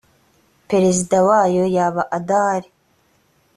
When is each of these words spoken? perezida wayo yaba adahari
perezida 0.69 1.17
wayo 1.27 1.63
yaba 1.75 2.01
adahari 2.17 2.69